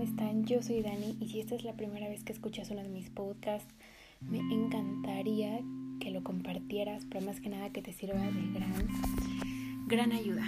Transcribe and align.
¿cómo 0.00 0.12
están? 0.12 0.46
Yo 0.46 0.62
soy 0.62 0.80
Dani 0.80 1.18
y 1.20 1.28
si 1.28 1.40
esta 1.40 1.54
es 1.54 1.62
la 1.62 1.74
primera 1.74 2.08
vez 2.08 2.24
que 2.24 2.32
escuchas 2.32 2.70
uno 2.70 2.82
de 2.82 2.88
mis 2.88 3.10
podcasts, 3.10 3.74
me 4.22 4.38
encantaría 4.38 5.60
que 6.00 6.10
lo 6.10 6.24
compartieras, 6.24 7.04
pero 7.04 7.26
más 7.26 7.38
que 7.38 7.50
nada 7.50 7.68
que 7.68 7.82
te 7.82 7.92
sirva 7.92 8.18
de 8.18 8.46
gran, 8.54 8.88
gran 9.86 10.12
ayuda. 10.12 10.46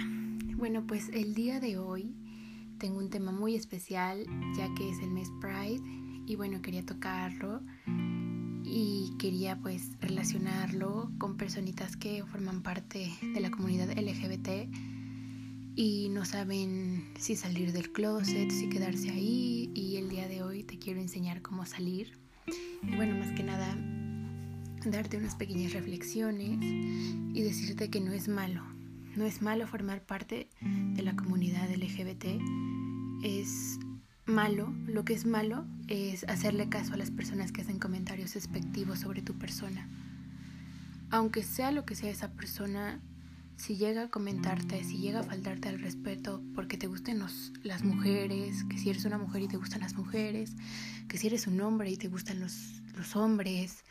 Bueno, 0.57 0.87
pues 0.87 1.09
el 1.09 1.35
día 1.35 1.59
de 1.59 1.77
hoy 1.77 2.15
tengo 2.79 2.97
un 2.97 3.11
tema 3.11 3.31
muy 3.31 3.53
especial 3.53 4.25
ya 4.57 4.73
que 4.73 4.89
es 4.89 4.97
el 5.03 5.11
mes 5.11 5.29
Pride 5.39 5.83
y 6.25 6.35
bueno, 6.35 6.63
quería 6.63 6.83
tocarlo 6.83 7.61
y 8.63 9.13
quería 9.19 9.59
pues 9.59 9.99
relacionarlo 10.01 11.11
con 11.19 11.37
personitas 11.37 11.95
que 11.95 12.25
forman 12.25 12.63
parte 12.63 13.11
de 13.21 13.39
la 13.39 13.51
comunidad 13.51 13.91
LGBT 13.95 14.73
y 15.75 16.09
no 16.09 16.25
saben 16.25 17.11
si 17.17 17.35
salir 17.35 17.71
del 17.71 17.91
closet, 17.91 18.51
si 18.51 18.69
quedarse 18.69 19.09
ahí 19.09 19.71
y 19.73 19.97
el 19.97 20.09
día 20.09 20.27
de 20.27 20.43
hoy 20.43 20.63
te 20.63 20.77
quiero 20.77 20.99
enseñar 20.99 21.41
cómo 21.41 21.65
salir. 21.65 22.19
Y 22.83 22.95
bueno, 22.95 23.17
más 23.17 23.31
que 23.31 23.43
nada, 23.43 23.75
darte 24.85 25.17
unas 25.17 25.35
pequeñas 25.35 25.73
reflexiones 25.73 26.59
y 26.61 27.41
decirte 27.41 27.89
que 27.89 28.01
no 28.01 28.11
es 28.11 28.27
malo. 28.27 28.63
No 29.15 29.25
es 29.25 29.41
malo 29.41 29.67
formar 29.67 30.03
parte 30.03 30.49
de 30.61 31.01
la 31.01 31.15
comunidad 31.15 31.69
LGBT. 31.69 32.25
Es 33.23 33.79
malo, 34.25 34.73
lo 34.85 35.05
que 35.05 35.13
es 35.13 35.25
malo 35.25 35.65
es 35.87 36.23
hacerle 36.25 36.69
caso 36.69 36.93
a 36.93 36.97
las 36.97 37.11
personas 37.11 37.51
que 37.51 37.61
hacen 37.61 37.79
comentarios 37.79 38.33
despectivos 38.33 38.99
sobre 38.99 39.21
tu 39.21 39.37
persona. 39.37 39.87
Aunque 41.09 41.43
sea 41.43 41.71
lo 41.71 41.85
que 41.85 41.95
sea 41.95 42.09
esa 42.09 42.31
persona, 42.31 42.99
si 43.57 43.75
llega 43.77 44.03
a 44.03 44.09
comentarte, 44.09 44.83
si 44.83 44.97
llega 44.97 45.19
a 45.21 45.23
faltarte 45.23 45.69
al 45.69 45.79
respeto 45.79 46.41
porque 46.55 46.77
te 46.77 46.87
gusten 46.87 47.19
las 47.63 47.83
mujeres, 47.83 48.63
que 48.65 48.77
si 48.77 48.89
eres 48.89 49.05
una 49.05 49.17
mujer 49.17 49.43
y 49.43 49.47
te 49.47 49.57
gustan 49.57 49.81
las 49.81 49.95
mujeres, 49.95 50.55
que 51.07 51.17
si 51.17 51.27
eres 51.27 51.47
un 51.47 51.61
hombre 51.61 51.91
y 51.91 51.97
te 51.97 52.07
gustan 52.07 52.39
los, 52.39 52.81
los 52.95 53.15
hombres, 53.15 53.83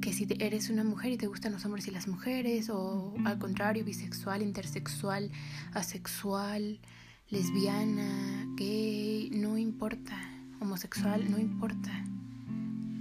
que 0.00 0.12
si 0.12 0.26
eres 0.38 0.70
una 0.70 0.84
mujer 0.84 1.12
y 1.12 1.16
te 1.16 1.26
gustan 1.26 1.52
los 1.52 1.64
hombres 1.64 1.88
y 1.88 1.90
las 1.90 2.08
mujeres, 2.08 2.70
o 2.70 3.14
al 3.24 3.38
contrario, 3.38 3.84
bisexual, 3.84 4.42
intersexual, 4.42 5.30
asexual, 5.72 6.78
lesbiana, 7.30 8.46
gay, 8.56 9.30
no 9.32 9.56
importa, 9.58 10.16
homosexual, 10.60 11.30
no 11.30 11.38
importa. 11.38 12.04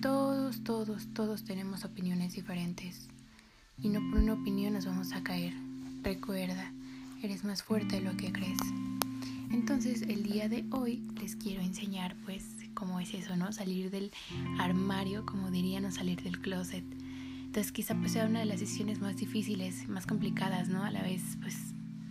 Todos, 0.02 0.63
todos, 0.63 1.07
todos 1.13 1.43
tenemos 1.43 1.83
opiniones 1.83 2.33
diferentes 2.33 3.09
y 3.77 3.89
no 3.89 3.99
por 4.09 4.21
una 4.21 4.33
opinión 4.33 4.73
nos 4.73 4.85
vamos 4.85 5.13
a 5.13 5.23
caer. 5.23 5.68
Recuerda, 6.03 6.72
eres 7.22 7.44
más 7.44 7.61
fuerte 7.61 7.97
de 7.97 8.02
lo 8.02 8.16
que 8.16 8.31
crees. 8.31 8.59
Entonces, 9.52 10.03
el 10.03 10.23
día 10.23 10.47
de 10.47 10.66
hoy 10.72 11.03
les 11.19 11.36
quiero 11.36 11.61
enseñar, 11.61 12.16
pues, 12.23 12.45
cómo 12.73 13.00
es 13.00 13.14
eso, 13.14 13.36
¿no? 13.36 13.52
Salir 13.52 13.92
del 13.92 14.11
armario, 14.59 15.25
como 15.25 15.52
dirían, 15.52 15.83
o 15.86 15.92
salir 15.92 16.22
del 16.23 16.39
closet. 16.39 16.86
Entonces, 17.42 17.72
quizá 17.72 17.95
pues 17.95 18.14
sea 18.14 18.25
una 18.25 18.39
de 18.39 18.45
las 18.45 18.61
decisiones 18.61 19.02
más 19.02 19.17
difíciles, 19.17 19.89
más 19.89 20.05
complicadas, 20.08 20.70
¿no? 20.70 20.83
A 20.83 20.92
la 20.92 21.02
vez, 21.02 21.22
pues, 21.42 21.58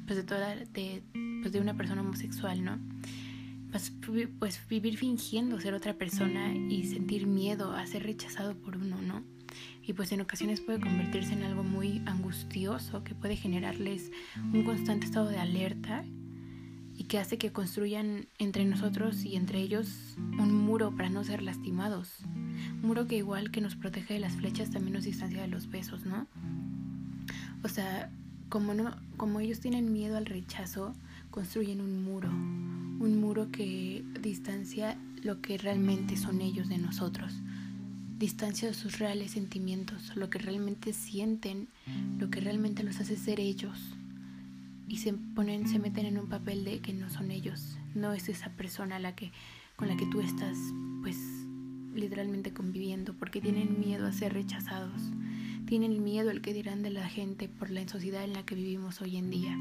pues 0.06 0.16
de 0.16 0.24
toda, 0.24 0.54
de, 0.54 1.02
pues 1.40 1.52
de 1.52 1.60
una 1.60 1.74
persona 1.74 2.02
homosexual, 2.02 2.62
¿no? 2.62 2.78
Pues, 3.70 3.92
pues 4.38 4.60
vivir 4.68 4.98
fingiendo 4.98 5.60
ser 5.60 5.74
otra 5.74 5.94
persona 5.94 6.54
y 6.54 6.84
sentir 6.84 7.26
miedo 7.26 7.72
a 7.72 7.86
ser 7.86 8.02
rechazado 8.02 8.54
por 8.54 8.76
uno, 8.76 9.00
¿no? 9.00 9.22
Y 9.88 9.94
pues 9.94 10.12
en 10.12 10.20
ocasiones 10.20 10.60
puede 10.60 10.80
convertirse 10.80 11.32
en 11.32 11.42
algo 11.42 11.64
muy 11.64 12.02
angustioso 12.04 13.02
que 13.04 13.14
puede 13.14 13.36
generarles 13.36 14.12
un 14.52 14.62
constante 14.62 15.06
estado 15.06 15.30
de 15.30 15.38
alerta 15.38 16.04
y 16.94 17.04
que 17.04 17.18
hace 17.18 17.38
que 17.38 17.52
construyan 17.52 18.26
entre 18.38 18.66
nosotros 18.66 19.24
y 19.24 19.36
entre 19.36 19.60
ellos 19.60 20.18
un 20.38 20.54
muro 20.54 20.94
para 20.94 21.08
no 21.08 21.24
ser 21.24 21.40
lastimados. 21.40 22.18
Muro 22.82 23.06
que 23.06 23.16
igual 23.16 23.50
que 23.50 23.62
nos 23.62 23.76
protege 23.76 24.12
de 24.12 24.20
las 24.20 24.34
flechas 24.34 24.70
también 24.70 24.92
nos 24.92 25.04
distancia 25.04 25.40
de 25.40 25.48
los 25.48 25.70
besos, 25.70 26.04
¿no? 26.04 26.26
O 27.64 27.68
sea, 27.68 28.10
como 28.50 28.74
no 28.74 28.94
como 29.16 29.40
ellos 29.40 29.60
tienen 29.60 29.90
miedo 29.90 30.18
al 30.18 30.26
rechazo, 30.26 30.92
construyen 31.30 31.80
un 31.80 32.04
muro, 32.04 32.28
un 32.28 33.18
muro 33.22 33.50
que 33.50 34.04
distancia 34.20 34.98
lo 35.22 35.40
que 35.40 35.56
realmente 35.56 36.18
son 36.18 36.42
ellos 36.42 36.68
de 36.68 36.76
nosotros 36.76 37.32
distancia 38.18 38.66
de 38.66 38.74
sus 38.74 38.98
reales 38.98 39.30
sentimientos, 39.32 40.16
lo 40.16 40.28
que 40.28 40.38
realmente 40.38 40.92
sienten, 40.92 41.68
lo 42.18 42.30
que 42.30 42.40
realmente 42.40 42.82
los 42.82 42.98
hace 42.98 43.16
ser 43.16 43.38
ellos. 43.38 43.78
Y 44.88 44.98
se 44.98 45.12
ponen, 45.12 45.68
se 45.68 45.78
meten 45.78 46.06
en 46.06 46.18
un 46.18 46.28
papel 46.28 46.64
de 46.64 46.80
que 46.80 46.92
no 46.92 47.10
son 47.10 47.30
ellos, 47.30 47.78
no 47.94 48.12
es 48.12 48.28
esa 48.28 48.50
persona 48.50 48.98
la 48.98 49.14
que, 49.14 49.30
con 49.76 49.88
la 49.88 49.96
que 49.96 50.06
tú 50.06 50.20
estás, 50.20 50.56
pues, 51.02 51.16
literalmente 51.94 52.52
conviviendo, 52.52 53.14
porque 53.14 53.40
tienen 53.40 53.78
miedo 53.78 54.06
a 54.06 54.12
ser 54.12 54.32
rechazados, 54.32 55.00
tienen 55.66 56.02
miedo 56.02 56.30
al 56.30 56.40
que 56.40 56.54
dirán 56.54 56.82
de 56.82 56.90
la 56.90 57.08
gente 57.08 57.48
por 57.48 57.70
la 57.70 57.86
sociedad 57.86 58.24
en 58.24 58.32
la 58.32 58.44
que 58.44 58.54
vivimos 58.54 59.00
hoy 59.00 59.16
en 59.16 59.30
día. 59.30 59.56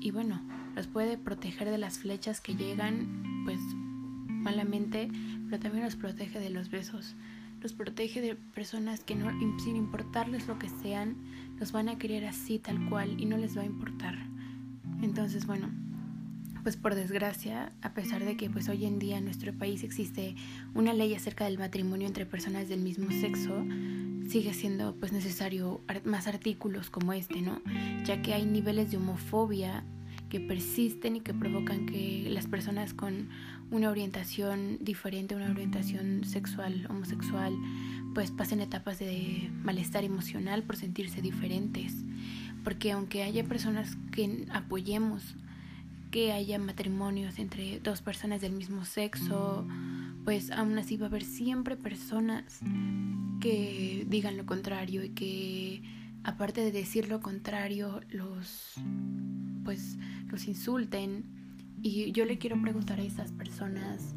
Y 0.00 0.12
bueno, 0.12 0.40
los 0.76 0.86
puede 0.86 1.18
proteger 1.18 1.70
de 1.70 1.78
las 1.78 1.98
flechas 1.98 2.40
que 2.40 2.54
llegan, 2.54 3.42
pues, 3.44 3.58
malamente, 4.28 5.10
pero 5.48 5.60
también 5.60 5.84
los 5.84 5.96
protege 5.96 6.38
de 6.38 6.50
los 6.50 6.70
besos, 6.70 7.16
los 7.60 7.72
protege 7.72 8.20
de 8.20 8.34
personas 8.34 9.04
que 9.04 9.14
no, 9.14 9.30
sin 9.60 9.76
importarles 9.76 10.46
lo 10.46 10.58
que 10.58 10.68
sean, 10.68 11.16
los 11.58 11.72
van 11.72 11.88
a 11.88 11.98
querer 11.98 12.24
así 12.24 12.58
tal 12.58 12.88
cual 12.88 13.20
y 13.20 13.26
no 13.26 13.36
les 13.36 13.56
va 13.56 13.62
a 13.62 13.66
importar. 13.66 14.16
Entonces, 15.02 15.46
bueno, 15.46 15.70
pues 16.62 16.76
por 16.76 16.94
desgracia, 16.94 17.72
a 17.82 17.94
pesar 17.94 18.24
de 18.24 18.36
que 18.36 18.50
pues 18.50 18.68
hoy 18.68 18.84
en 18.84 18.98
día 18.98 19.18
en 19.18 19.24
nuestro 19.24 19.52
país 19.52 19.82
existe 19.82 20.34
una 20.74 20.92
ley 20.92 21.14
acerca 21.14 21.44
del 21.44 21.58
matrimonio 21.58 22.06
entre 22.06 22.26
personas 22.26 22.68
del 22.68 22.80
mismo 22.80 23.10
sexo, 23.10 23.64
sigue 24.28 24.54
siendo 24.54 24.94
pues 24.94 25.12
necesario 25.12 25.80
más 26.04 26.26
artículos 26.26 26.90
como 26.90 27.12
este, 27.12 27.40
¿no? 27.40 27.60
Ya 28.04 28.22
que 28.22 28.34
hay 28.34 28.46
niveles 28.46 28.90
de 28.90 28.98
homofobia 28.98 29.84
que 30.30 30.40
persisten 30.40 31.16
y 31.16 31.20
que 31.20 31.34
provocan 31.34 31.84
que 31.84 32.28
las 32.30 32.46
personas 32.46 32.94
con 32.94 33.28
una 33.70 33.90
orientación 33.90 34.78
diferente, 34.80 35.34
una 35.34 35.50
orientación 35.50 36.24
sexual, 36.24 36.86
homosexual, 36.88 37.52
pues 38.14 38.30
pasen 38.30 38.60
etapas 38.60 38.98
de 38.98 39.50
malestar 39.62 40.04
emocional 40.04 40.62
por 40.62 40.76
sentirse 40.76 41.20
diferentes. 41.20 41.94
Porque 42.64 42.92
aunque 42.92 43.22
haya 43.22 43.44
personas 43.44 43.96
que 44.12 44.46
apoyemos 44.50 45.36
que 46.10 46.32
haya 46.32 46.58
matrimonios 46.58 47.38
entre 47.38 47.78
dos 47.80 48.02
personas 48.02 48.40
del 48.40 48.52
mismo 48.52 48.84
sexo, 48.84 49.66
pues 50.24 50.50
aún 50.50 50.76
así 50.78 50.96
va 50.96 51.06
a 51.06 51.08
haber 51.08 51.24
siempre 51.24 51.76
personas 51.76 52.60
que 53.40 54.04
digan 54.08 54.36
lo 54.36 54.44
contrario 54.44 55.04
y 55.04 55.10
que 55.10 55.82
aparte 56.24 56.62
de 56.62 56.72
decir 56.72 57.08
lo 57.08 57.20
contrario 57.20 58.00
los 58.10 58.74
pues 59.70 59.98
los 60.28 60.48
insulten. 60.48 61.22
Y 61.80 62.10
yo 62.10 62.24
le 62.24 62.38
quiero 62.38 62.60
preguntar 62.60 62.98
a 62.98 63.04
esas 63.04 63.30
personas, 63.30 64.16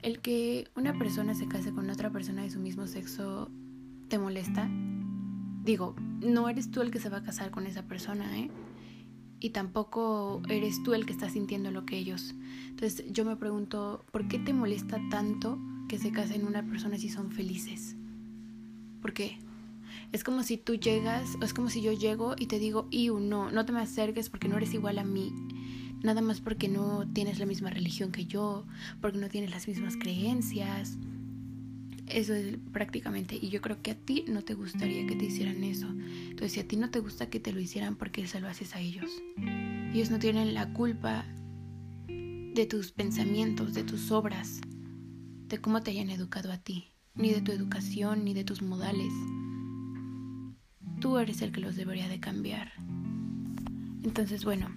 ¿el 0.00 0.20
que 0.20 0.68
una 0.74 0.98
persona 0.98 1.34
se 1.34 1.46
case 1.48 1.70
con 1.70 1.90
otra 1.90 2.10
persona 2.10 2.42
de 2.42 2.48
su 2.48 2.60
mismo 2.60 2.86
sexo 2.86 3.50
te 4.08 4.18
molesta? 4.18 4.70
Digo, 5.64 5.94
no 6.22 6.48
eres 6.48 6.70
tú 6.70 6.80
el 6.80 6.90
que 6.90 6.98
se 6.98 7.10
va 7.10 7.18
a 7.18 7.22
casar 7.22 7.50
con 7.50 7.66
esa 7.66 7.82
persona, 7.82 8.38
¿eh? 8.38 8.50
Y 9.38 9.50
tampoco 9.50 10.40
eres 10.48 10.82
tú 10.82 10.94
el 10.94 11.04
que 11.04 11.12
está 11.12 11.28
sintiendo 11.28 11.70
lo 11.70 11.84
que 11.84 11.98
ellos. 11.98 12.34
Entonces 12.70 13.04
yo 13.12 13.26
me 13.26 13.36
pregunto, 13.36 14.02
¿por 14.12 14.28
qué 14.28 14.38
te 14.38 14.54
molesta 14.54 14.98
tanto 15.10 15.58
que 15.90 15.98
se 15.98 16.10
casen 16.10 16.46
una 16.46 16.62
persona 16.62 16.96
si 16.96 17.10
son 17.10 17.30
felices? 17.30 17.96
¿Por 19.02 19.12
qué? 19.12 19.38
Es 20.14 20.22
como 20.22 20.44
si 20.44 20.58
tú 20.58 20.76
llegas, 20.76 21.36
o 21.40 21.44
es 21.44 21.52
como 21.52 21.68
si 21.68 21.82
yo 21.82 21.92
llego 21.92 22.36
y 22.38 22.46
te 22.46 22.60
digo, 22.60 22.86
Iu, 22.92 23.18
no, 23.18 23.50
no 23.50 23.66
te 23.66 23.72
me 23.72 23.80
acerques 23.80 24.30
porque 24.30 24.46
no 24.46 24.56
eres 24.56 24.72
igual 24.72 25.00
a 25.00 25.04
mí. 25.04 25.32
Nada 26.04 26.20
más 26.20 26.40
porque 26.40 26.68
no 26.68 27.04
tienes 27.12 27.40
la 27.40 27.46
misma 27.46 27.70
religión 27.70 28.12
que 28.12 28.24
yo, 28.24 28.64
porque 29.00 29.18
no 29.18 29.28
tienes 29.28 29.50
las 29.50 29.66
mismas 29.66 29.96
creencias. 29.96 30.98
Eso 32.06 32.32
es 32.32 32.58
prácticamente. 32.72 33.34
Y 33.34 33.48
yo 33.48 33.60
creo 33.60 33.82
que 33.82 33.90
a 33.90 33.96
ti 33.96 34.24
no 34.28 34.42
te 34.42 34.54
gustaría 34.54 35.04
que 35.04 35.16
te 35.16 35.24
hicieran 35.24 35.64
eso. 35.64 35.88
Entonces, 35.88 36.52
si 36.52 36.60
a 36.60 36.68
ti 36.68 36.76
no 36.76 36.90
te 36.90 37.00
gusta 37.00 37.28
que 37.28 37.40
te 37.40 37.52
lo 37.52 37.58
hicieran, 37.58 37.96
¿por 37.96 38.12
qué 38.12 38.24
se 38.28 38.40
lo 38.40 38.46
haces 38.46 38.76
a 38.76 38.80
ellos? 38.80 39.10
Ellos 39.92 40.12
no 40.12 40.20
tienen 40.20 40.54
la 40.54 40.72
culpa 40.72 41.26
de 42.06 42.66
tus 42.70 42.92
pensamientos, 42.92 43.74
de 43.74 43.82
tus 43.82 44.12
obras, 44.12 44.60
de 45.48 45.58
cómo 45.58 45.82
te 45.82 45.90
hayan 45.90 46.10
educado 46.10 46.52
a 46.52 46.58
ti, 46.58 46.92
ni 47.16 47.32
de 47.32 47.40
tu 47.40 47.50
educación, 47.50 48.24
ni 48.24 48.32
de 48.32 48.44
tus 48.44 48.62
modales 48.62 49.12
tú 51.04 51.18
eres 51.18 51.42
el 51.42 51.52
que 51.52 51.60
los 51.60 51.76
debería 51.76 52.08
de 52.08 52.18
cambiar. 52.18 52.72
Entonces, 54.04 54.42
bueno, 54.42 54.70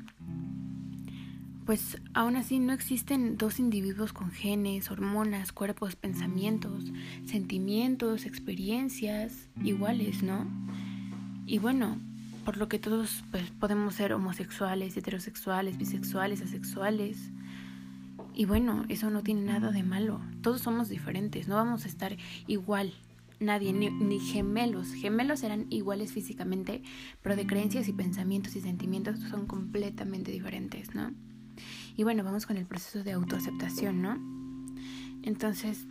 pues 1.65 2.01
aún 2.13 2.35
así 2.35 2.59
no 2.59 2.73
existen 2.73 3.37
dos 3.37 3.59
individuos 3.59 4.11
con 4.11 4.31
genes, 4.31 4.91
hormonas, 4.91 5.53
cuerpos, 5.53 5.95
pensamientos, 5.95 6.83
sentimientos, 7.25 8.25
experiencias 8.25 9.47
iguales, 9.63 10.21
¿no? 10.21 10.45
Y 11.45 11.59
bueno, 11.59 11.97
por 12.43 12.57
lo 12.57 12.67
que 12.67 12.77
todos 12.77 13.23
pues, 13.31 13.49
podemos 13.51 13.95
ser 13.95 14.11
homosexuales, 14.11 14.97
heterosexuales, 14.97 15.77
bisexuales, 15.77 16.41
asexuales. 16.41 17.31
Y 18.33 18.43
bueno, 18.43 18.83
eso 18.89 19.09
no 19.09 19.23
tiene 19.23 19.43
nada 19.43 19.71
de 19.71 19.83
malo. 19.83 20.19
Todos 20.41 20.59
somos 20.59 20.89
diferentes, 20.89 21.47
no 21.47 21.55
vamos 21.55 21.85
a 21.85 21.87
estar 21.87 22.17
igual. 22.47 22.91
Nadie, 23.39 23.71
ni, 23.71 23.89
ni, 23.89 24.19
gemelos. 24.19 24.93
Gemelos 24.93 25.41
serán 25.41 25.67
iguales 25.69 26.11
físicamente, 26.11 26.81
pero 27.21 27.35
de 27.35 27.45
creencias 27.45 27.87
y 27.87 27.93
pensamientos 27.93 28.55
y 28.55 28.61
sentimientos 28.61 29.19
son 29.19 29.45
completamente 29.45 30.31
diferentes, 30.31 30.95
¿no? 30.95 31.13
Y 31.95 32.03
bueno, 32.03 32.23
vamos 32.23 32.45
con 32.45 32.57
el 32.57 32.65
proceso 32.65 33.03
de 33.03 33.11
autoaceptación, 33.11 34.01
¿no? 34.01 34.17
Entonces, 35.23 35.87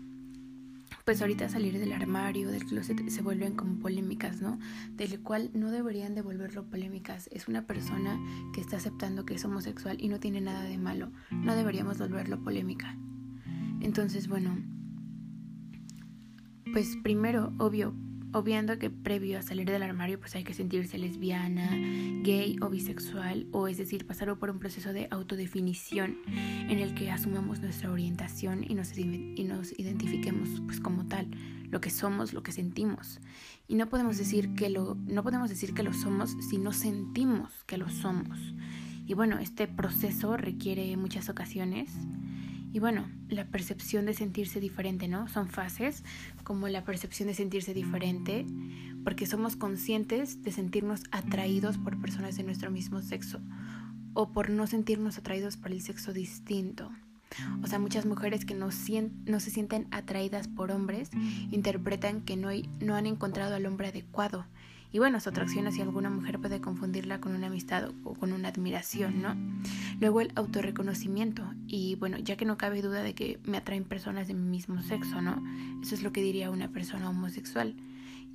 pues 1.04 1.20
ahorita 1.20 1.48
salir 1.48 1.78
del 1.78 1.92
armario, 1.92 2.50
del 2.50 2.64
closet, 2.64 3.08
se 3.08 3.22
vuelven 3.22 3.54
como 3.54 3.78
polémicas, 3.78 4.40
¿no? 4.40 4.58
Del 4.90 5.20
cual 5.20 5.50
no 5.54 5.70
deberían 5.70 6.16
devolverlo 6.16 6.64
polémicas. 6.64 7.28
Es 7.32 7.46
una 7.46 7.64
persona 7.64 8.18
que 8.52 8.60
está 8.60 8.78
aceptando 8.78 9.24
que 9.24 9.34
es 9.34 9.44
homosexual 9.44 9.96
y 10.00 10.08
no 10.08 10.18
tiene 10.18 10.40
nada 10.40 10.64
de 10.64 10.78
malo. 10.78 11.12
No 11.30 11.54
deberíamos 11.54 11.98
volverlo 11.98 12.42
polémica. 12.42 12.96
Entonces, 13.80 14.26
bueno, 14.26 14.56
pues 16.76 16.94
primero, 17.02 17.54
obvio, 17.56 17.94
obviando 18.34 18.78
que 18.78 18.90
previo 18.90 19.38
a 19.38 19.42
salir 19.42 19.64
del 19.64 19.82
armario 19.82 20.20
pues 20.20 20.34
hay 20.34 20.44
que 20.44 20.52
sentirse 20.52 20.98
lesbiana, 20.98 21.70
gay 22.22 22.58
o 22.60 22.68
bisexual, 22.68 23.46
o 23.50 23.66
es 23.66 23.78
decir, 23.78 24.06
pasar 24.06 24.36
por 24.36 24.50
un 24.50 24.58
proceso 24.58 24.92
de 24.92 25.08
autodefinición 25.10 26.18
en 26.26 26.78
el 26.78 26.94
que 26.94 27.10
asumamos 27.10 27.60
nuestra 27.60 27.90
orientación 27.90 28.62
y 28.62 28.74
nos, 28.74 28.94
y 28.98 29.42
nos 29.44 29.72
identifiquemos 29.78 30.60
pues 30.66 30.78
como 30.78 31.06
tal, 31.06 31.30
lo 31.70 31.80
que 31.80 31.88
somos, 31.88 32.34
lo 32.34 32.42
que 32.42 32.52
sentimos. 32.52 33.20
Y 33.68 33.76
no 33.76 33.88
podemos 33.88 34.18
decir 34.18 34.52
que 34.54 34.68
lo 34.68 34.98
no 35.06 35.22
podemos 35.22 35.48
decir 35.48 35.72
que 35.72 35.82
lo 35.82 35.94
somos 35.94 36.36
si 36.50 36.58
no 36.58 36.74
sentimos 36.74 37.64
que 37.64 37.78
lo 37.78 37.88
somos. 37.88 38.38
Y 39.06 39.14
bueno, 39.14 39.38
este 39.38 39.66
proceso 39.66 40.36
requiere 40.36 40.94
muchas 40.98 41.30
ocasiones 41.30 41.90
y 42.72 42.78
bueno, 42.78 43.08
la 43.28 43.46
percepción 43.46 44.06
de 44.06 44.14
sentirse 44.14 44.60
diferente, 44.60 45.08
¿no? 45.08 45.28
Son 45.28 45.48
fases 45.48 46.04
como 46.44 46.68
la 46.68 46.84
percepción 46.84 47.28
de 47.28 47.34
sentirse 47.34 47.74
diferente, 47.74 48.46
porque 49.04 49.26
somos 49.26 49.56
conscientes 49.56 50.42
de 50.42 50.52
sentirnos 50.52 51.04
atraídos 51.10 51.78
por 51.78 52.00
personas 52.00 52.36
de 52.36 52.42
nuestro 52.42 52.70
mismo 52.70 53.00
sexo 53.00 53.40
o 54.14 54.32
por 54.32 54.50
no 54.50 54.66
sentirnos 54.66 55.18
atraídos 55.18 55.56
por 55.56 55.72
el 55.72 55.80
sexo 55.80 56.12
distinto. 56.12 56.90
O 57.62 57.66
sea, 57.66 57.78
muchas 57.78 58.06
mujeres 58.06 58.44
que 58.44 58.54
no, 58.54 58.68
no 59.26 59.40
se 59.40 59.50
sienten 59.50 59.88
atraídas 59.90 60.48
por 60.48 60.70
hombres 60.70 61.10
interpretan 61.50 62.22
que 62.22 62.36
no, 62.36 62.48
no 62.80 62.94
han 62.94 63.06
encontrado 63.06 63.54
al 63.54 63.66
hombre 63.66 63.88
adecuado 63.88 64.46
y 64.92 64.98
bueno, 64.98 65.20
su 65.20 65.28
atracción 65.28 65.66
hacia 65.66 65.84
alguna 65.84 66.10
mujer 66.10 66.38
puede 66.38 66.60
confundirla 66.60 67.20
con 67.20 67.34
una 67.34 67.48
amistad 67.48 67.90
o 68.04 68.14
con 68.14 68.32
una 68.32 68.48
admiración, 68.48 69.20
¿no? 69.20 69.36
Luego 70.00 70.20
el 70.20 70.32
autorreconocimiento. 70.34 71.42
Y 71.66 71.96
bueno, 71.96 72.18
ya 72.18 72.36
que 72.36 72.44
no 72.44 72.56
cabe 72.56 72.82
duda 72.82 73.02
de 73.02 73.14
que 73.14 73.38
me 73.44 73.58
atraen 73.58 73.84
personas 73.84 74.28
de 74.28 74.34
mi 74.34 74.48
mismo 74.48 74.82
sexo, 74.82 75.20
¿no? 75.20 75.42
Eso 75.82 75.94
es 75.94 76.02
lo 76.02 76.12
que 76.12 76.22
diría 76.22 76.50
una 76.50 76.68
persona 76.68 77.10
homosexual. 77.10 77.74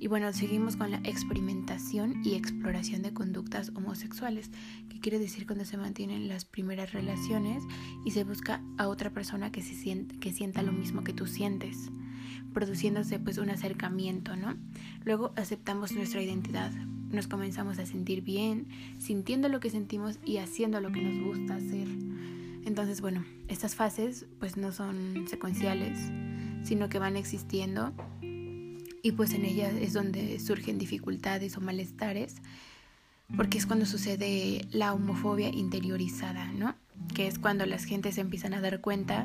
Y 0.02 0.08
bueno, 0.08 0.32
seguimos 0.32 0.74
con 0.74 0.90
la 0.90 0.96
experimentación 1.04 2.24
y 2.24 2.34
exploración 2.34 3.02
de 3.02 3.14
conductas 3.14 3.70
homosexuales, 3.76 4.50
que 4.88 4.98
quiere 4.98 5.20
decir 5.20 5.46
cuando 5.46 5.64
se 5.64 5.76
mantienen 5.76 6.26
las 6.26 6.44
primeras 6.44 6.90
relaciones 6.90 7.62
y 8.04 8.10
se 8.10 8.24
busca 8.24 8.64
a 8.78 8.88
otra 8.88 9.10
persona 9.10 9.52
que, 9.52 9.62
se 9.62 9.76
siente, 9.76 10.18
que 10.18 10.32
sienta 10.32 10.62
lo 10.62 10.72
mismo 10.72 11.04
que 11.04 11.12
tú 11.12 11.28
sientes 11.28 11.92
produciéndose 12.52 13.20
pues 13.20 13.38
un 13.38 13.48
acercamiento, 13.48 14.34
¿no? 14.34 14.56
Luego 15.04 15.32
aceptamos 15.36 15.92
nuestra 15.92 16.20
identidad, 16.20 16.72
nos 16.72 17.28
comenzamos 17.28 17.78
a 17.78 17.86
sentir 17.86 18.22
bien, 18.22 18.66
sintiendo 18.98 19.48
lo 19.48 19.60
que 19.60 19.70
sentimos 19.70 20.18
y 20.24 20.38
haciendo 20.38 20.80
lo 20.80 20.90
que 20.90 21.00
nos 21.00 21.24
gusta 21.24 21.54
hacer. 21.54 21.86
Entonces, 22.64 23.00
bueno, 23.00 23.24
estas 23.46 23.76
fases 23.76 24.26
pues 24.40 24.56
no 24.56 24.72
son 24.72 25.28
secuenciales, 25.28 25.96
sino 26.64 26.88
que 26.88 26.98
van 26.98 27.16
existiendo 27.16 27.94
y 29.02 29.12
pues 29.12 29.32
en 29.34 29.44
ellas 29.44 29.74
es 29.80 29.92
donde 29.92 30.38
surgen 30.38 30.78
dificultades 30.78 31.56
o 31.56 31.60
malestares, 31.60 32.36
porque 33.36 33.58
es 33.58 33.66
cuando 33.66 33.86
sucede 33.86 34.66
la 34.70 34.92
homofobia 34.92 35.48
interiorizada, 35.48 36.52
¿no? 36.52 36.74
Que 37.14 37.26
es 37.26 37.38
cuando 37.38 37.66
las 37.66 37.84
gentes 37.84 38.16
se 38.16 38.20
empiezan 38.20 38.54
a 38.54 38.60
dar 38.60 38.80
cuenta 38.80 39.24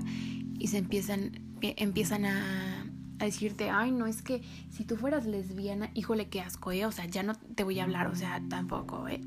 y 0.58 0.68
se 0.68 0.78
empiezan, 0.78 1.32
empiezan 1.62 2.26
a 2.26 2.88
a 3.20 3.26
decirte, 3.26 3.70
ay, 3.70 3.92
no, 3.92 4.08
es 4.08 4.22
que 4.22 4.42
si 4.70 4.84
tú 4.84 4.96
fueras 4.96 5.26
lesbiana, 5.26 5.90
híjole, 5.94 6.30
qué 6.30 6.42
asco, 6.42 6.72
¿eh? 6.72 6.86
O 6.86 6.92
sea, 6.92 7.06
ya 7.06 7.24
no 7.24 7.36
te 7.36 7.64
voy 7.64 7.80
a 7.80 7.84
hablar, 7.84 8.08
o 8.08 8.16
sea, 8.16 8.42
tampoco, 8.50 9.08
¿eh? 9.08 9.22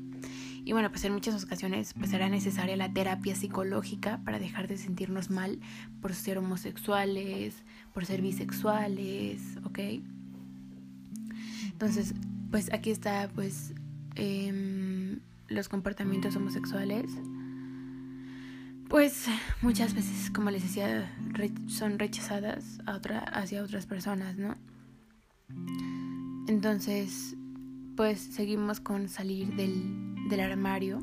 Y 0.63 0.73
bueno, 0.73 0.91
pues 0.91 1.03
en 1.05 1.13
muchas 1.13 1.43
ocasiones 1.43 1.93
pues 1.95 2.11
será 2.11 2.29
necesaria 2.29 2.77
la 2.77 2.93
terapia 2.93 3.35
psicológica 3.35 4.21
para 4.23 4.37
dejar 4.37 4.67
de 4.67 4.77
sentirnos 4.77 5.31
mal 5.31 5.59
por 6.01 6.13
ser 6.13 6.37
homosexuales, 6.37 7.63
por 7.93 8.05
ser 8.05 8.21
bisexuales, 8.21 9.57
¿ok? 9.65 9.79
Entonces, 11.71 12.13
pues 12.51 12.71
aquí 12.73 12.91
está 12.91 13.29
pues 13.33 13.73
eh, 14.15 15.17
los 15.47 15.69
comportamientos 15.69 16.35
homosexuales 16.35 17.11
pues 18.91 19.27
muchas 19.61 19.93
veces, 19.93 20.29
como 20.31 20.51
les 20.51 20.63
decía, 20.63 21.09
son 21.67 21.97
rechazadas 21.97 22.81
a 22.85 22.95
otra, 22.97 23.19
hacia 23.19 23.63
otras 23.63 23.85
personas, 23.85 24.35
¿no? 24.37 24.57
Entonces, 26.49 27.37
pues 27.95 28.19
seguimos 28.19 28.81
con 28.81 29.07
salir 29.07 29.55
del, 29.55 30.27
del 30.27 30.41
armario, 30.41 31.01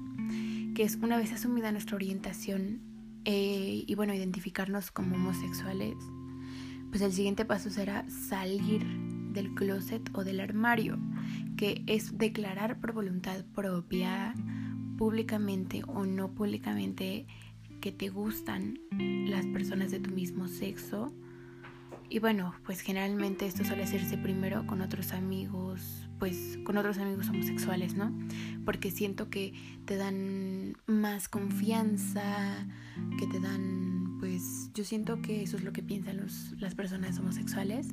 que 0.75 0.83
es 0.83 0.97
una 0.97 1.17
vez 1.17 1.33
asumida 1.33 1.73
nuestra 1.73 1.97
orientación 1.97 2.83
eh, 3.25 3.85
y 3.87 3.95
bueno, 3.95 4.13
identificarnos 4.13 4.91
como 4.91 5.17
homosexuales, 5.17 5.97
pues 6.91 7.01
el 7.01 7.15
siguiente 7.15 7.47
paso 7.47 7.71
será 7.71 8.05
salir 8.11 8.87
del 9.39 9.55
closet 9.55 10.11
o 10.15 10.25
del 10.25 10.41
armario, 10.41 10.99
que 11.57 11.83
es 11.87 12.19
declarar 12.19 12.81
por 12.81 12.93
voluntad 12.93 13.45
propia, 13.55 14.35
públicamente 14.97 15.83
o 15.87 16.05
no 16.05 16.33
públicamente, 16.33 17.27
que 17.81 17.93
te 17.93 18.09
gustan 18.09 18.81
las 18.91 19.47
personas 19.47 19.93
de 19.93 20.01
tu 20.01 20.11
mismo 20.11 20.49
sexo. 20.49 21.15
Y 22.11 22.19
bueno, 22.19 22.55
pues 22.65 22.81
generalmente 22.81 23.47
esto 23.47 23.65
suele 23.65 23.85
hacerse 23.85 24.19
primero 24.19 24.67
con 24.67 24.81
otros 24.81 25.13
amigos, 25.13 26.09
pues 26.19 26.59
con 26.65 26.77
otros 26.77 26.99
amigos 26.99 27.29
homosexuales, 27.29 27.95
¿no? 27.95 28.13
Porque 28.65 28.91
siento 28.91 29.31
que 29.31 29.53
te 29.85 29.97
dan 29.97 30.77
más 30.87 31.29
confianza, 31.29 32.67
que 33.19 33.27
te 33.27 33.39
dan, 33.39 34.17
pues 34.19 34.71
yo 34.75 34.85
siento 34.85 35.21
que 35.23 35.43
eso 35.43 35.59
es 35.59 35.65
lo 35.65 35.73
que 35.73 35.83
piensan 35.83 36.17
los, 36.17 36.55
las 36.59 36.75
personas 36.75 37.19
homosexuales, 37.19 37.89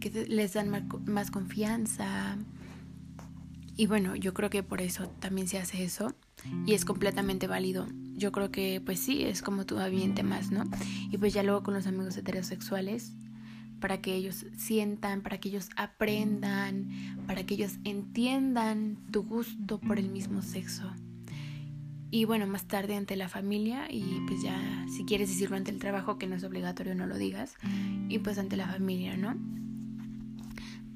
que 0.00 0.26
les 0.26 0.54
dan 0.54 0.70
más 1.06 1.30
confianza. 1.30 2.36
Y 3.76 3.86
bueno, 3.86 4.16
yo 4.16 4.34
creo 4.34 4.50
que 4.50 4.62
por 4.62 4.80
eso 4.80 5.08
también 5.20 5.48
se 5.48 5.58
hace 5.58 5.84
eso 5.84 6.14
y 6.66 6.74
es 6.74 6.84
completamente 6.84 7.46
válido 7.46 7.86
yo 8.20 8.30
creo 8.32 8.52
que 8.52 8.80
pues 8.84 9.00
sí, 9.00 9.24
es 9.24 9.42
como 9.42 9.66
tu 9.66 9.78
ambiente 9.78 10.22
más, 10.22 10.52
¿no? 10.52 10.64
Y 11.10 11.16
pues 11.16 11.32
ya 11.32 11.42
luego 11.42 11.62
con 11.62 11.74
los 11.74 11.86
amigos 11.86 12.16
heterosexuales, 12.16 13.14
para 13.80 14.02
que 14.02 14.14
ellos 14.14 14.44
sientan, 14.58 15.22
para 15.22 15.38
que 15.38 15.48
ellos 15.48 15.70
aprendan, 15.74 16.90
para 17.26 17.44
que 17.44 17.54
ellos 17.54 17.78
entiendan 17.84 18.98
tu 19.10 19.22
gusto 19.22 19.80
por 19.80 19.98
el 19.98 20.10
mismo 20.10 20.42
sexo. 20.42 20.92
Y 22.10 22.26
bueno, 22.26 22.46
más 22.46 22.66
tarde 22.66 22.94
ante 22.94 23.16
la 23.16 23.28
familia 23.28 23.86
y 23.90 24.20
pues 24.26 24.42
ya 24.42 24.84
si 24.94 25.04
quieres 25.04 25.30
decirlo 25.30 25.56
ante 25.56 25.70
el 25.70 25.78
trabajo, 25.78 26.18
que 26.18 26.26
no 26.26 26.36
es 26.36 26.44
obligatorio, 26.44 26.94
no 26.94 27.06
lo 27.06 27.16
digas, 27.16 27.54
y 28.08 28.18
pues 28.18 28.36
ante 28.36 28.56
la 28.56 28.66
familia, 28.66 29.16
¿no? 29.16 29.34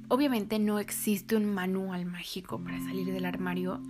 Obviamente 0.09 0.59
no 0.59 0.79
existe 0.79 1.37
un 1.37 1.47
manual 1.47 2.05
mágico 2.05 2.63
para 2.63 2.79
salir 2.81 3.07
del 3.13 3.25
armario, 3.25 3.81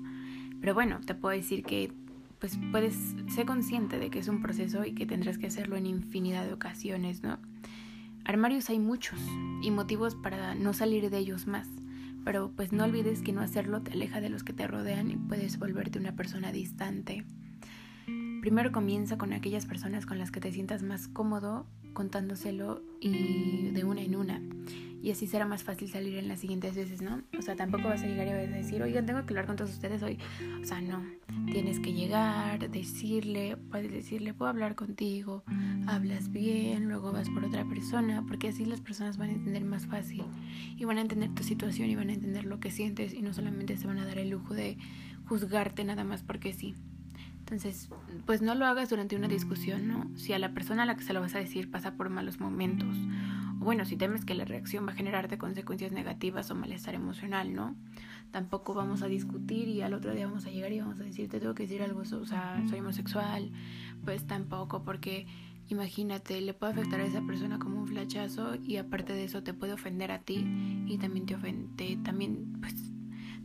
pero 0.60 0.74
bueno, 0.74 1.00
te 1.04 1.14
puedo 1.14 1.36
decir 1.36 1.64
que 1.64 1.92
pues 2.38 2.58
puedes 2.70 2.94
ser 3.34 3.46
consciente 3.46 3.98
de 3.98 4.10
que 4.10 4.18
es 4.18 4.28
un 4.28 4.42
proceso 4.42 4.84
y 4.84 4.92
que 4.94 5.06
tendrás 5.06 5.38
que 5.38 5.46
hacerlo 5.46 5.76
en 5.76 5.86
infinidad 5.86 6.44
de 6.44 6.52
ocasiones, 6.52 7.22
¿no? 7.22 7.38
Armarios 8.24 8.70
hay 8.70 8.78
muchos 8.78 9.18
y 9.62 9.70
motivos 9.70 10.14
para 10.14 10.54
no 10.54 10.72
salir 10.72 11.10
de 11.10 11.18
ellos 11.18 11.46
más, 11.46 11.68
pero 12.24 12.50
pues 12.54 12.72
no 12.72 12.84
olvides 12.84 13.22
que 13.22 13.32
no 13.32 13.40
hacerlo 13.40 13.82
te 13.82 13.92
aleja 13.92 14.20
de 14.20 14.30
los 14.30 14.44
que 14.44 14.52
te 14.52 14.66
rodean 14.66 15.10
y 15.10 15.16
puedes 15.16 15.58
volverte 15.58 15.98
una 15.98 16.16
persona 16.16 16.52
distante. 16.52 17.24
Primero 18.40 18.72
comienza 18.72 19.18
con 19.18 19.32
aquellas 19.32 19.66
personas 19.66 20.06
con 20.06 20.18
las 20.18 20.30
que 20.30 20.40
te 20.40 20.52
sientas 20.52 20.82
más 20.82 21.08
cómodo 21.08 21.66
contándoselo 21.92 22.82
y 23.00 23.70
de 23.70 23.84
una 23.84 24.02
en 24.02 24.16
una 24.16 24.40
y 25.04 25.10
así 25.10 25.26
será 25.26 25.44
más 25.44 25.62
fácil 25.62 25.90
salir 25.90 26.16
en 26.16 26.28
las 26.28 26.40
siguientes 26.40 26.74
veces, 26.74 27.02
¿no? 27.02 27.20
O 27.38 27.42
sea, 27.42 27.54
tampoco 27.56 27.88
vas 27.88 28.02
a 28.02 28.06
llegar 28.06 28.26
y 28.26 28.30
vas 28.30 28.54
a 28.54 28.56
decir, 28.56 28.82
oigan, 28.82 29.04
tengo 29.04 29.20
que 29.26 29.34
hablar 29.34 29.44
con 29.44 29.56
todos 29.56 29.70
ustedes 29.70 30.02
hoy. 30.02 30.18
O 30.62 30.64
sea, 30.64 30.80
no, 30.80 31.04
tienes 31.52 31.78
que 31.78 31.92
llegar, 31.92 32.70
decirle, 32.70 33.58
puedes 33.70 33.92
decirle, 33.92 34.32
puedo 34.32 34.48
hablar 34.48 34.76
contigo, 34.76 35.44
hablas 35.86 36.32
bien, 36.32 36.88
luego 36.88 37.12
vas 37.12 37.28
por 37.28 37.44
otra 37.44 37.66
persona, 37.66 38.24
porque 38.26 38.48
así 38.48 38.64
las 38.64 38.80
personas 38.80 39.18
van 39.18 39.28
a 39.28 39.32
entender 39.34 39.66
más 39.66 39.84
fácil 39.86 40.24
y 40.74 40.86
van 40.86 40.96
a 40.96 41.02
entender 41.02 41.34
tu 41.34 41.42
situación 41.42 41.90
y 41.90 41.96
van 41.96 42.08
a 42.08 42.14
entender 42.14 42.46
lo 42.46 42.58
que 42.58 42.70
sientes 42.70 43.12
y 43.12 43.20
no 43.20 43.34
solamente 43.34 43.76
se 43.76 43.86
van 43.86 43.98
a 43.98 44.06
dar 44.06 44.16
el 44.16 44.30
lujo 44.30 44.54
de 44.54 44.78
juzgarte 45.28 45.84
nada 45.84 46.04
más 46.04 46.22
porque 46.22 46.54
sí. 46.54 46.76
Entonces, 47.40 47.90
pues 48.24 48.40
no 48.40 48.54
lo 48.54 48.64
hagas 48.64 48.88
durante 48.88 49.16
una 49.16 49.28
discusión, 49.28 49.86
¿no? 49.86 50.10
Si 50.16 50.32
a 50.32 50.38
la 50.38 50.54
persona 50.54 50.84
a 50.84 50.86
la 50.86 50.96
que 50.96 51.04
se 51.04 51.12
lo 51.12 51.20
vas 51.20 51.34
a 51.34 51.40
decir 51.40 51.70
pasa 51.70 51.92
por 51.92 52.08
malos 52.08 52.40
momentos, 52.40 52.96
bueno, 53.64 53.84
si 53.84 53.96
temes 53.96 54.24
que 54.24 54.34
la 54.34 54.44
reacción 54.44 54.86
va 54.86 54.92
a 54.92 54.94
generarte 54.94 55.38
consecuencias 55.38 55.92
negativas 55.92 56.50
o 56.50 56.54
malestar 56.54 56.94
emocional, 56.94 57.54
¿no? 57.54 57.74
Tampoco 58.30 58.74
vamos 58.74 59.02
a 59.02 59.06
discutir 59.06 59.68
y 59.68 59.80
al 59.80 59.94
otro 59.94 60.14
día 60.14 60.26
vamos 60.26 60.46
a 60.46 60.50
llegar 60.50 60.72
y 60.72 60.80
vamos 60.80 61.00
a 61.00 61.04
decir, 61.04 61.28
te 61.28 61.40
tengo 61.40 61.54
que 61.54 61.64
decir 61.64 61.82
algo, 61.82 62.00
o 62.00 62.26
sea, 62.26 62.62
soy 62.68 62.80
homosexual, 62.80 63.50
pues 64.04 64.26
tampoco, 64.26 64.82
porque 64.82 65.26
imagínate, 65.68 66.40
le 66.40 66.52
puede 66.52 66.72
afectar 66.72 67.00
a 67.00 67.06
esa 67.06 67.22
persona 67.22 67.58
como 67.58 67.80
un 67.80 67.86
flachazo 67.86 68.56
y 68.56 68.76
aparte 68.76 69.12
de 69.12 69.24
eso 69.24 69.42
te 69.42 69.54
puede 69.54 69.72
ofender 69.72 70.10
a 70.10 70.20
ti 70.20 70.44
y 70.86 70.98
también 70.98 71.26
te 71.26 71.34
ofende, 71.34 71.98
también 72.04 72.58
pues 72.60 72.74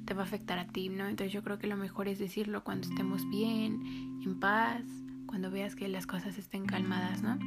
te 0.06 0.14
va 0.14 0.24
a 0.24 0.26
afectar 0.26 0.60
a 0.60 0.68
ti, 0.68 0.90
¿no? 0.90 1.08
Entonces 1.08 1.32
yo 1.32 1.44
creo 1.44 1.60
que 1.60 1.68
lo 1.68 1.78
mejor 1.78 2.08
es 2.08 2.20
decirlo 2.20 2.64
cuando 2.64 2.88
estemos 2.88 3.30
bien, 3.30 4.22
en 4.26 4.40
paz, 4.40 4.84
cuando 5.28 5.52
veas 5.52 5.76
que 5.76 5.88
las 5.88 6.08
cosas 6.08 6.38
estén 6.38 6.66
calmadas, 6.66 7.22
¿no? 7.22 7.38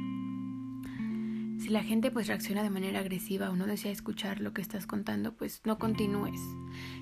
Si 1.63 1.69
la 1.69 1.81
gente 1.81 2.11
pues 2.11 2.27
reacciona 2.27 2.61
de 2.61 2.69
manera 2.69 2.99
agresiva 2.99 3.49
o 3.49 3.55
no 3.55 3.65
desea 3.65 3.89
escuchar 3.89 4.41
lo 4.41 4.51
que 4.51 4.61
estás 4.61 4.85
contando, 4.85 5.33
pues 5.33 5.61
no 5.63 5.79
continúes. 5.79 6.37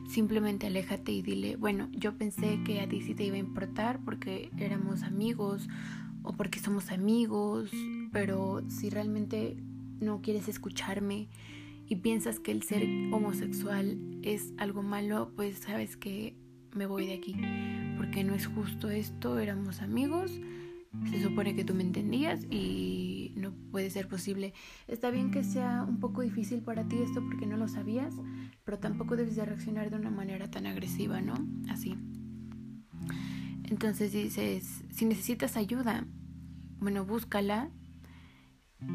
Simplemente 0.07 0.67
aléjate 0.67 1.11
y 1.11 1.23
dile, 1.23 1.55
bueno, 1.55 1.89
yo 1.93 2.15
pensé 2.15 2.59
que 2.63 2.79
a 2.79 2.87
ti 2.87 3.01
sí 3.01 3.15
te 3.15 3.23
iba 3.23 3.37
a 3.37 3.39
importar 3.39 4.01
porque 4.05 4.51
éramos 4.59 5.01
amigos 5.01 5.67
o 6.21 6.33
porque 6.33 6.59
somos 6.59 6.91
amigos, 6.91 7.71
pero 8.11 8.61
si 8.69 8.91
realmente 8.91 9.57
no 9.99 10.21
quieres 10.21 10.47
escucharme, 10.47 11.27
y 11.87 11.95
piensas 11.95 12.39
que 12.39 12.51
el 12.51 12.61
ser 12.61 12.83
homosexual 13.11 13.97
es 14.21 14.53
algo 14.59 14.83
malo, 14.83 15.33
pues 15.35 15.57
sabes 15.57 15.97
que 15.97 16.37
me 16.71 16.85
voy 16.85 17.07
de 17.07 17.15
aquí. 17.15 17.35
Porque 17.97 18.23
no 18.23 18.35
es 18.35 18.45
justo 18.45 18.91
esto, 18.91 19.39
éramos 19.39 19.81
amigos, 19.81 20.39
se 21.09 21.23
supone 21.23 21.55
que 21.55 21.63
tú 21.63 21.73
me 21.73 21.83
entendías 21.83 22.45
y 22.49 23.33
no 23.37 23.53
puede 23.71 23.89
ser 23.89 24.07
posible. 24.07 24.53
Está 24.87 25.09
bien 25.09 25.31
que 25.31 25.43
sea 25.43 25.85
un 25.87 25.99
poco 25.99 26.21
difícil 26.21 26.61
para 26.61 26.87
ti 26.87 26.97
esto 26.97 27.23
porque 27.23 27.45
no 27.45 27.57
lo 27.57 27.67
sabías, 27.67 28.13
pero 28.65 28.79
tampoco 28.79 29.15
debes 29.15 29.35
de 29.35 29.45
reaccionar 29.45 29.89
de 29.89 29.95
una 29.95 30.09
manera 30.09 30.51
tan 30.51 30.67
agresiva, 30.67 31.21
¿no? 31.21 31.33
Así. 31.69 31.95
Entonces 33.63 34.11
dices, 34.11 34.83
si 34.89 35.05
necesitas 35.05 35.55
ayuda, 35.55 36.05
bueno, 36.79 37.05
búscala. 37.05 37.69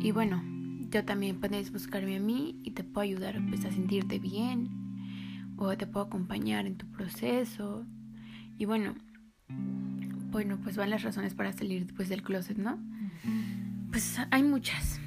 Y 0.00 0.10
bueno, 0.10 0.42
yo 0.90 1.04
también 1.04 1.40
puedes 1.40 1.72
buscarme 1.72 2.16
a 2.16 2.20
mí 2.20 2.60
y 2.62 2.72
te 2.72 2.84
puedo 2.84 3.04
ayudar 3.04 3.40
pues, 3.48 3.64
a 3.64 3.70
sentirte 3.70 4.18
bien 4.18 4.68
o 5.56 5.74
te 5.76 5.86
puedo 5.86 6.06
acompañar 6.06 6.66
en 6.66 6.76
tu 6.76 6.86
proceso. 6.90 7.86
Y 8.58 8.66
bueno, 8.66 8.94
bueno, 10.36 10.58
pues 10.62 10.76
van 10.76 10.90
las 10.90 11.02
razones 11.02 11.32
para 11.32 11.50
salir 11.54 11.86
después 11.86 12.10
del 12.10 12.22
closet, 12.22 12.58
¿no? 12.58 12.78
Pues 13.90 14.18
hay 14.30 14.42
muchas. 14.42 15.00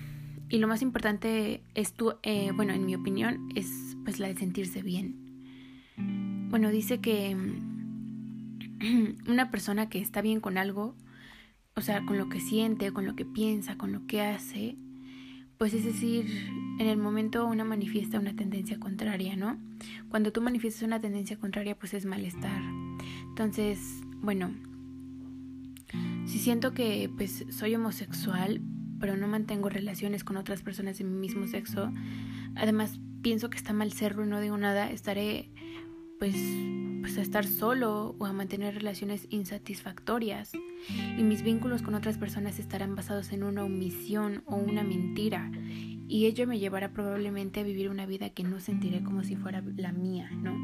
Y 0.49 0.57
lo 0.57 0.67
más 0.67 0.81
importante 0.81 1.61
es 1.75 1.93
tu, 1.93 2.15
eh, 2.23 2.51
bueno, 2.55 2.73
en 2.73 2.83
mi 2.83 2.95
opinión, 2.95 3.47
es 3.53 3.95
pues 4.03 4.17
la 4.17 4.27
de 4.27 4.35
sentirse 4.35 4.81
bien. 4.81 6.47
Bueno, 6.49 6.71
dice 6.71 6.99
que 6.99 7.37
una 9.27 9.51
persona 9.51 9.87
que 9.87 9.99
está 9.99 10.23
bien 10.23 10.39
con 10.39 10.57
algo, 10.57 10.95
o 11.75 11.81
sea, 11.81 12.03
con 12.07 12.17
lo 12.17 12.27
que 12.27 12.39
siente, 12.39 12.91
con 12.91 13.05
lo 13.05 13.15
que 13.15 13.25
piensa, 13.25 13.77
con 13.77 13.91
lo 13.91 14.07
que 14.07 14.21
hace, 14.21 14.77
pues 15.59 15.75
es 15.75 15.85
decir, 15.85 16.25
en 16.79 16.87
el 16.87 16.97
momento 16.97 17.45
una 17.45 17.65
manifiesta 17.65 18.17
una 18.17 18.35
tendencia 18.35 18.79
contraria, 18.79 19.35
¿no? 19.35 19.59
Cuando 20.09 20.31
tú 20.31 20.41
manifiestas 20.41 20.81
una 20.81 20.99
tendencia 20.99 21.37
contraria, 21.37 21.77
pues 21.77 21.93
es 21.93 22.05
malestar. 22.05 22.63
Entonces, 23.27 24.01
bueno, 24.23 24.49
si 26.29 26.37
siento 26.39 26.73
que 26.73 27.09
pues 27.15 27.45
soy 27.49 27.75
homosexual, 27.75 28.61
pero 28.99 29.17
no 29.17 29.27
mantengo 29.27 29.69
relaciones 29.69 30.23
con 30.23 30.37
otras 30.37 30.61
personas 30.61 30.99
de 30.99 31.03
mi 31.03 31.15
mismo 31.15 31.47
sexo, 31.47 31.91
además 32.55 32.99
pienso 33.21 33.49
que 33.49 33.57
está 33.57 33.73
mal 33.73 33.91
serlo 33.91 34.25
y 34.25 34.27
no 34.27 34.39
digo 34.39 34.57
nada, 34.57 34.91
estaré 34.91 35.49
pues, 36.19 36.35
pues 37.01 37.17
a 37.17 37.21
estar 37.21 37.47
solo 37.47 38.15
o 38.19 38.25
a 38.25 38.33
mantener 38.33 38.75
relaciones 38.75 39.25
insatisfactorias. 39.29 40.51
Y 41.17 41.23
mis 41.23 41.41
vínculos 41.41 41.81
con 41.81 41.95
otras 41.95 42.17
personas 42.17 42.59
estarán 42.59 42.95
basados 42.95 43.31
en 43.31 43.43
una 43.43 43.63
omisión 43.63 44.43
o 44.45 44.55
una 44.55 44.83
mentira. 44.83 45.49
Y 46.07 46.25
ello 46.25 46.45
me 46.45 46.59
llevará 46.59 46.91
probablemente 46.91 47.61
a 47.61 47.63
vivir 47.63 47.89
una 47.89 48.05
vida 48.05 48.29
que 48.31 48.43
no 48.43 48.59
sentiré 48.59 49.01
como 49.01 49.23
si 49.23 49.35
fuera 49.35 49.63
la 49.77 49.93
mía, 49.93 50.29
¿no? 50.31 50.55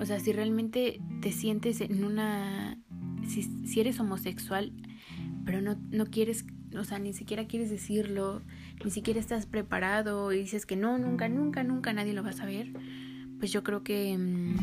O 0.00 0.06
sea, 0.06 0.18
si 0.18 0.32
realmente 0.32 1.00
te 1.20 1.30
sientes 1.30 1.80
en 1.80 2.04
una... 2.04 2.78
Si, 3.30 3.80
eres 3.80 4.00
homosexual, 4.00 4.72
pero 5.44 5.60
no, 5.60 5.76
no 5.90 6.06
quieres, 6.06 6.44
o 6.76 6.84
sea, 6.84 6.98
ni 6.98 7.12
siquiera 7.12 7.46
quieres 7.46 7.70
decirlo, 7.70 8.42
ni 8.84 8.90
siquiera 8.90 9.20
estás 9.20 9.46
preparado 9.46 10.32
y 10.32 10.38
dices 10.38 10.66
que 10.66 10.76
no, 10.76 10.98
nunca, 10.98 11.28
nunca, 11.28 11.62
nunca 11.62 11.92
nadie 11.92 12.12
lo 12.12 12.22
va 12.22 12.30
a 12.30 12.34
saber 12.34 12.72
pues 13.40 13.50
yo 13.50 13.64
creo 13.64 13.82
que 13.82 14.16
mm, 14.16 14.54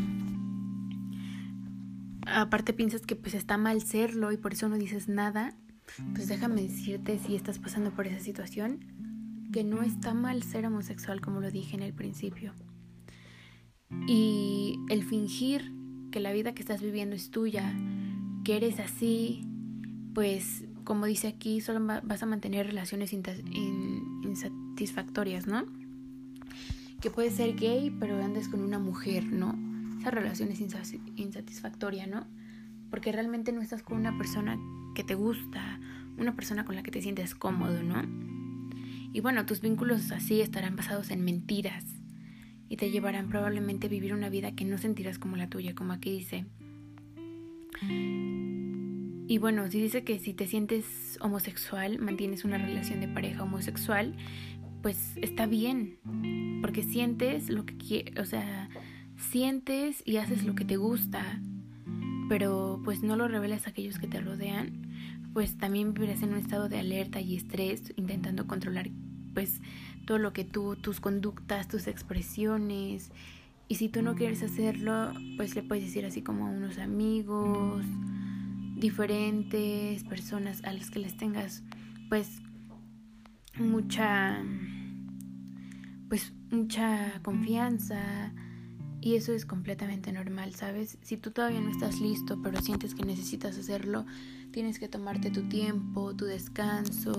aparte 2.27 2.71
piensas 2.73 3.01
que 3.01 3.17
pues 3.17 3.33
está 3.33 3.57
mal 3.57 3.81
serlo 3.81 4.31
y 4.31 4.37
por 4.37 4.53
eso 4.53 4.69
no 4.69 4.77
dices 4.77 5.09
nada, 5.09 5.57
pues 6.13 6.27
déjame 6.27 6.61
decirte 6.61 7.19
si 7.19 7.35
estás 7.35 7.59
pasando 7.59 7.91
por 7.91 8.07
esa 8.07 8.23
situación 8.23 8.79
que 9.51 9.63
no 9.63 9.81
está 9.81 10.13
mal 10.13 10.43
ser 10.43 10.65
homosexual 10.67 11.19
como 11.21 11.41
lo 11.41 11.49
dije 11.49 11.75
en 11.75 11.81
el 11.81 11.93
principio. 11.93 12.53
Y 14.07 14.79
el 14.89 15.03
fingir 15.03 15.73
que 16.11 16.19
la 16.19 16.31
vida 16.33 16.53
que 16.53 16.61
estás 16.61 16.81
viviendo 16.81 17.15
es 17.15 17.31
tuya, 17.31 17.73
que 18.47 18.55
eres 18.55 18.79
así, 18.79 19.43
pues 20.13 20.63
como 20.85 21.05
dice 21.05 21.27
aquí, 21.27 21.59
solo 21.59 21.85
vas 21.85 22.23
a 22.23 22.25
mantener 22.25 22.65
relaciones 22.65 23.11
insatisfactorias, 23.11 25.47
¿no? 25.47 25.65
que 27.01 27.11
puede 27.11 27.29
ser 27.29 27.57
gay, 27.57 27.93
pero 27.99 28.23
andes 28.23 28.47
con 28.47 28.61
una 28.61 28.79
mujer, 28.79 29.25
¿no? 29.25 29.53
Esa 29.99 30.11
relación 30.11 30.49
es 30.49 30.61
insatisfactoria, 30.61 32.07
¿no? 32.07 32.25
Porque 32.89 33.11
realmente 33.11 33.51
no 33.51 33.61
estás 33.61 33.83
con 33.83 33.97
una 33.97 34.17
persona 34.17 34.57
que 34.95 35.03
te 35.03 35.15
gusta, 35.15 35.81
una 36.17 36.33
persona 36.33 36.63
con 36.63 36.75
la 36.75 36.83
que 36.83 36.91
te 36.91 37.01
sientes 37.01 37.35
cómodo, 37.35 37.83
¿no? 37.83 38.01
Y 39.11 39.19
bueno, 39.19 39.45
tus 39.45 39.59
vínculos 39.59 40.09
así 40.13 40.39
estarán 40.39 40.77
basados 40.77 41.11
en 41.11 41.25
mentiras 41.25 41.83
y 42.69 42.77
te 42.77 42.91
llevarán 42.91 43.27
probablemente 43.27 43.87
a 43.87 43.89
vivir 43.89 44.13
una 44.13 44.29
vida 44.29 44.55
que 44.55 44.63
no 44.63 44.77
sentirás 44.77 45.19
como 45.19 45.35
la 45.35 45.49
tuya, 45.49 45.75
como 45.75 45.91
aquí 45.91 46.11
dice. 46.11 46.45
Y 47.81 49.37
bueno, 49.39 49.69
si 49.69 49.81
dice 49.81 50.03
que 50.03 50.19
si 50.19 50.33
te 50.33 50.47
sientes 50.47 51.17
homosexual, 51.21 51.99
mantienes 51.99 52.45
una 52.45 52.57
relación 52.57 53.01
de 53.01 53.07
pareja 53.07 53.43
homosexual, 53.43 54.15
pues 54.81 55.17
está 55.17 55.45
bien, 55.45 55.97
porque 56.61 56.83
sientes 56.83 57.49
lo 57.49 57.65
que 57.65 57.77
quieres, 57.77 58.17
o 58.19 58.25
sea, 58.25 58.69
sientes 59.17 60.01
y 60.05 60.17
haces 60.17 60.45
lo 60.45 60.55
que 60.55 60.65
te 60.65 60.77
gusta, 60.77 61.41
pero 62.29 62.81
pues 62.83 63.03
no 63.03 63.15
lo 63.15 63.27
revelas 63.27 63.67
a 63.67 63.71
aquellos 63.71 63.99
que 63.99 64.07
te 64.07 64.21
rodean, 64.21 64.87
pues 65.33 65.57
también 65.57 65.93
vivirás 65.93 66.23
en 66.23 66.33
un 66.33 66.39
estado 66.39 66.69
de 66.69 66.79
alerta 66.79 67.19
y 67.19 67.35
estrés, 67.35 67.93
intentando 67.95 68.47
controlar 68.47 68.89
pues 69.33 69.61
todo 70.05 70.17
lo 70.17 70.33
que 70.33 70.43
tú, 70.43 70.75
tus 70.75 70.99
conductas, 70.99 71.67
tus 71.67 71.87
expresiones, 71.87 73.11
y 73.67 73.75
si 73.75 73.89
tú 73.89 74.01
no 74.01 74.15
quieres 74.15 74.43
hacerlo, 74.43 75.13
pues 75.35 75.55
le 75.55 75.63
puedes 75.63 75.83
decir 75.83 76.05
así 76.05 76.21
como 76.21 76.47
a 76.47 76.49
unos 76.49 76.77
amigos, 76.77 77.85
diferentes 78.75 80.03
personas 80.03 80.63
a 80.63 80.71
las 80.71 80.91
que 80.91 80.99
les 80.99 81.17
tengas 81.17 81.63
pues 82.09 82.41
mucha 83.57 84.43
pues 86.09 86.33
mucha 86.51 87.19
confianza 87.23 88.31
y 89.01 89.15
eso 89.15 89.33
es 89.33 89.45
completamente 89.45 90.11
normal, 90.11 90.53
¿sabes? 90.55 90.97
Si 91.01 91.17
tú 91.17 91.31
todavía 91.31 91.61
no 91.61 91.69
estás 91.69 91.99
listo, 91.99 92.41
pero 92.41 92.61
sientes 92.61 92.95
que 92.95 93.03
necesitas 93.03 93.57
hacerlo, 93.57 94.05
tienes 94.51 94.79
que 94.79 94.87
tomarte 94.87 95.29
tu 95.29 95.47
tiempo, 95.49 96.15
tu 96.15 96.25
descanso 96.25 97.13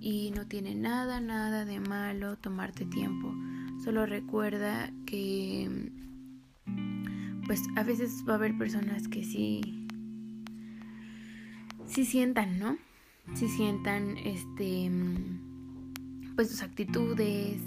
y 0.00 0.30
no 0.36 0.46
tiene 0.46 0.74
nada, 0.74 1.20
nada 1.20 1.64
de 1.64 1.80
malo 1.80 2.36
tomarte 2.36 2.84
tiempo. 2.84 3.34
Solo 3.88 4.04
recuerda 4.04 4.92
que 5.06 5.90
pues 7.46 7.62
a 7.74 7.82
veces 7.82 8.22
va 8.28 8.34
a 8.34 8.36
haber 8.36 8.58
personas 8.58 9.08
que 9.08 9.24
sí 9.24 9.88
sí 11.86 12.04
sientan, 12.04 12.58
¿no? 12.58 12.76
Sí 13.32 13.48
sientan 13.48 14.18
este 14.18 14.90
pues 16.36 16.50
sus 16.50 16.62
actitudes, 16.62 17.62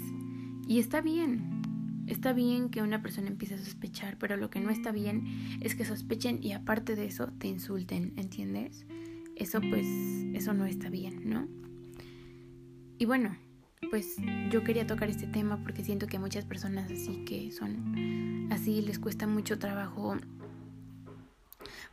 y 0.68 0.78
está 0.78 1.00
bien, 1.00 2.04
está 2.06 2.32
bien 2.32 2.70
que 2.70 2.82
una 2.82 3.02
persona 3.02 3.26
empiece 3.26 3.56
a 3.56 3.58
sospechar, 3.58 4.16
pero 4.16 4.36
lo 4.36 4.48
que 4.48 4.60
no 4.60 4.70
está 4.70 4.92
bien 4.92 5.24
es 5.60 5.74
que 5.74 5.84
sospechen 5.84 6.38
y 6.40 6.52
aparte 6.52 6.94
de 6.94 7.06
eso 7.06 7.32
te 7.38 7.48
insulten, 7.48 8.12
¿entiendes? 8.16 8.86
Eso 9.34 9.60
pues, 9.60 9.88
eso 10.34 10.54
no 10.54 10.66
está 10.66 10.88
bien, 10.88 11.28
¿no? 11.28 11.48
Y 12.96 13.06
bueno, 13.06 13.36
pues 13.90 14.16
yo 14.50 14.64
quería 14.64 14.86
tocar 14.86 15.10
este 15.10 15.26
tema 15.26 15.58
porque 15.62 15.84
siento 15.84 16.06
que 16.06 16.18
muchas 16.18 16.44
personas 16.44 16.90
así 16.90 17.24
que 17.24 17.52
son 17.52 18.48
así 18.50 18.80
les 18.80 18.98
cuesta 18.98 19.26
mucho 19.26 19.58
trabajo 19.58 20.16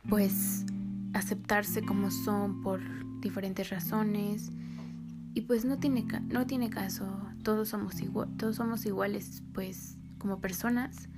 pues 0.08 0.64
aceptarse 1.12 1.82
como 1.82 2.10
son 2.10 2.62
por 2.62 2.80
diferentes 3.20 3.70
razones. 3.70 4.50
Y 5.32 5.42
pues 5.42 5.64
no 5.64 5.78
tiene 5.78 6.06
no 6.28 6.46
tiene 6.46 6.70
caso. 6.70 7.06
Todos 7.42 7.68
somos 7.68 8.00
igual 8.00 8.28
todos 8.36 8.56
somos 8.56 8.84
iguales 8.86 9.42
pues 9.52 9.96
como 10.18 10.40
personas 10.40 11.08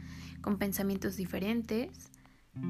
con 0.40 0.58
pensamientos 0.58 1.16
diferentes. 1.16 2.10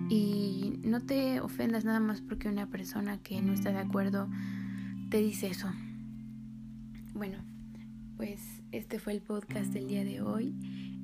Y 0.09 0.79
no 0.85 1.01
te 1.01 1.41
ofendas 1.41 1.85
nada 1.85 1.99
más 1.99 2.21
porque 2.21 2.49
una 2.49 2.69
persona 2.69 3.19
que 3.19 3.43
no 3.43 3.53
está 3.53 3.73
de 3.73 3.79
acuerdo 3.79 4.29
te 5.11 5.19
dice 5.19 5.49
eso. 5.49 5.69
Bueno 7.15 7.52
pues 8.23 8.63
este 8.71 9.01
fue 9.01 9.15
el 9.15 9.21
podcast 9.21 9.73
del 9.73 9.89
día 9.89 10.05
de 10.05 10.23
hoy. 10.23 10.55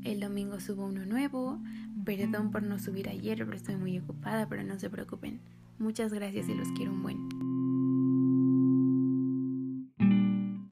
El 0.05 0.21
domingo 0.21 0.61
subo 0.61 0.87
uno 0.87 1.05
nuevo. 1.05 1.59
Perdón 2.05 2.53
por 2.53 2.63
no 2.63 2.79
subir 2.79 3.09
ayer 3.09 3.39
pero 3.39 3.57
estoy 3.57 3.75
muy 3.75 3.99
ocupada 3.99 4.49
pero 4.49 4.63
no 4.63 4.79
se 4.79 4.89
preocupen. 4.89 5.41
Muchas 5.81 6.13
gracias 6.13 6.49
y 6.49 6.55
los 6.55 6.69
quiero 6.77 6.93
un 6.93 7.03
buen 7.03 7.58